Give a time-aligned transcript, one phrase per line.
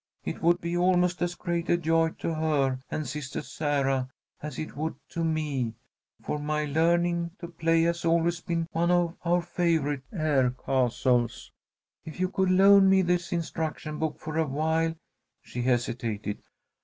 [0.25, 4.09] It would be almost as great a joy to her and sister Sarah
[4.41, 5.75] as it would to me,
[6.23, 11.51] for my learning to play has always been one of our favourite air castles.
[12.03, 14.95] If you could loan me this instruction book for awhile"
[15.43, 16.39] She hesitated.